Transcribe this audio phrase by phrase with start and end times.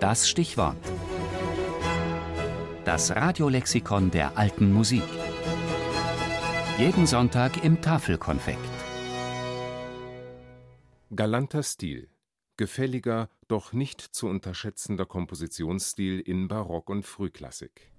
[0.00, 0.76] Das Stichwort.
[2.84, 5.02] Das Radiolexikon der alten Musik.
[6.76, 8.58] Jeden Sonntag im Tafelkonfekt.
[11.14, 12.10] Galanter Stil.
[12.58, 17.90] Gefälliger, doch nicht zu unterschätzender Kompositionsstil in Barock und Frühklassik.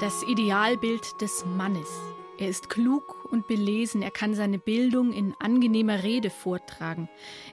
[0.00, 1.88] Das Idealbild des Mannes.
[2.36, 7.08] Er ist klug und belesen, er kann seine Bildung in angenehmer Rede vortragen.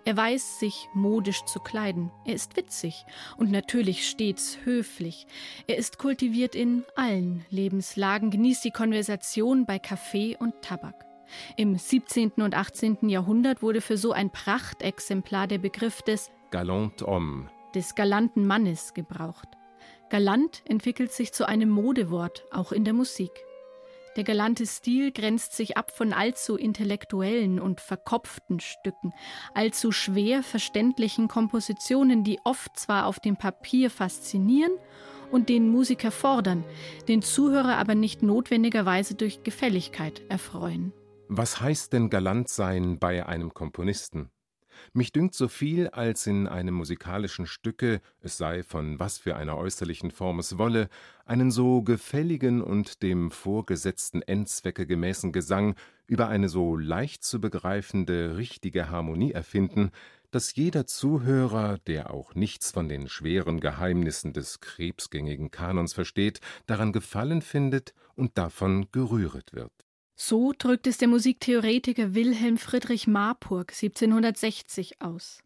[0.05, 2.09] Er weiß, sich modisch zu kleiden.
[2.25, 3.05] Er ist witzig
[3.37, 5.27] und natürlich stets höflich.
[5.67, 11.05] Er ist kultiviert in allen Lebenslagen, genießt die Konversation bei Kaffee und Tabak.
[11.57, 12.31] Im 17.
[12.37, 13.07] und 18.
[13.07, 19.60] Jahrhundert wurde für so ein Prachtexemplar der Begriff des Galant homme, des galanten Mannes gebraucht.
[20.11, 23.31] Galant entwickelt sich zu einem Modewort, auch in der Musik.
[24.17, 29.13] Der galante Stil grenzt sich ab von allzu intellektuellen und verkopften Stücken,
[29.53, 34.73] allzu schwer verständlichen Kompositionen, die oft zwar auf dem Papier faszinieren
[35.31, 36.65] und den Musiker fordern,
[37.07, 40.91] den Zuhörer aber nicht notwendigerweise durch Gefälligkeit erfreuen.
[41.29, 44.29] Was heißt denn galant sein bei einem Komponisten?
[44.93, 49.57] Mich dünkt so viel, als in einem musikalischen Stücke, es sei von was für einer
[49.57, 50.89] äußerlichen Form es wolle,
[51.25, 55.75] einen so gefälligen und dem vorgesetzten Endzwecke gemäßen Gesang
[56.07, 59.91] über eine so leicht zu begreifende, richtige Harmonie erfinden,
[60.31, 66.93] dass jeder Zuhörer, der auch nichts von den schweren Geheimnissen des krebsgängigen Kanons versteht, daran
[66.93, 69.71] Gefallen findet und davon gerühret wird.
[70.23, 75.39] So drückt es der Musiktheoretiker Wilhelm Friedrich Marburg 1760 aus.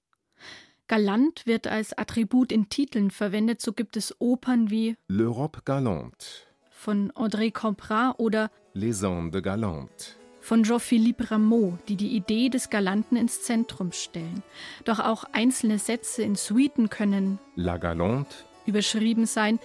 [0.89, 6.25] Galant wird als Attribut in Titeln verwendet, so gibt es Opern wie L'Europe galante
[6.71, 13.15] von André Comprat oder Les Andes galantes von Jean-Philippe Rameau, die die Idee des Galanten
[13.15, 14.43] ins Zentrum stellen.
[14.83, 19.57] Doch auch einzelne Sätze in Suiten können La Galante überschrieben sein.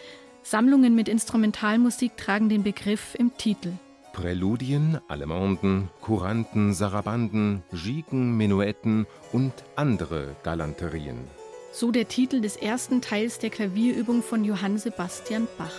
[0.45, 3.73] Sammlungen mit Instrumentalmusik tragen den Begriff im Titel.
[4.13, 11.19] Präludien, Allemanden, Couranten, Sarabanden, Gigen, Menuetten und andere Galanterien.
[11.73, 15.75] So der Titel des ersten Teils der Klavierübung von Johann Sebastian Bach.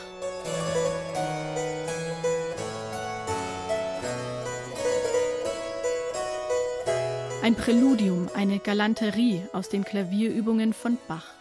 [7.44, 11.41] Ein Präludium, eine Galanterie aus den Klavierübungen von Bach.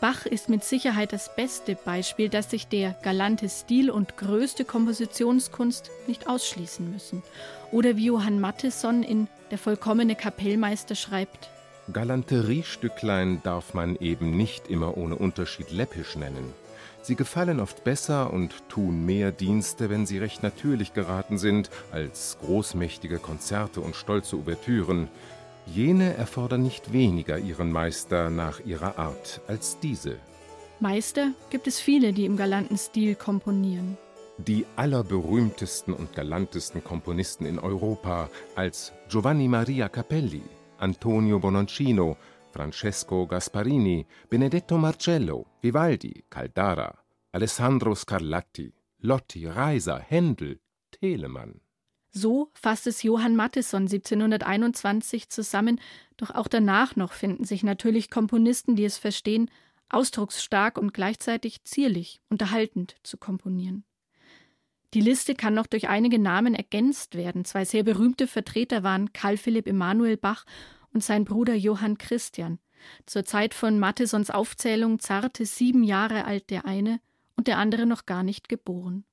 [0.00, 5.90] Bach ist mit Sicherheit das beste Beispiel, dass sich der galante Stil und größte Kompositionskunst
[6.06, 7.22] nicht ausschließen müssen.
[7.70, 11.50] Oder wie Johann Matteson in Der vollkommene Kapellmeister schreibt:
[11.92, 16.52] Galanteriestücklein darf man eben nicht immer ohne Unterschied läppisch nennen.
[17.02, 22.36] Sie gefallen oft besser und tun mehr Dienste, wenn sie recht natürlich geraten sind, als
[22.42, 25.08] großmächtige Konzerte und stolze Ouvertüren.
[25.74, 30.18] Jene erfordern nicht weniger ihren Meister nach ihrer Art als diese.
[30.80, 33.96] Meister gibt es viele, die im galanten Stil komponieren.
[34.38, 40.42] Die allerberühmtesten und galantesten Komponisten in Europa als Giovanni Maria Capelli,
[40.78, 42.16] Antonio Bononcino,
[42.50, 46.98] Francesco Gasparini, Benedetto Marcello, Vivaldi, Caldara,
[47.32, 50.58] Alessandro Scarlatti, Lotti, Reiser, Händel,
[50.90, 51.60] Telemann.
[52.12, 55.80] So fasst es Johann Mattheson 1721 zusammen,
[56.16, 59.50] doch auch danach noch finden sich natürlich Komponisten, die es verstehen,
[59.88, 63.84] ausdrucksstark und gleichzeitig zierlich, unterhaltend zu komponieren.
[64.92, 67.44] Die Liste kann noch durch einige Namen ergänzt werden.
[67.44, 70.44] Zwei sehr berühmte Vertreter waren Karl Philipp Emanuel Bach
[70.92, 72.58] und sein Bruder Johann Christian.
[73.06, 77.00] Zur Zeit von Mathesons Aufzählung zarte sieben Jahre alt der eine
[77.36, 79.04] und der andere noch gar nicht geboren.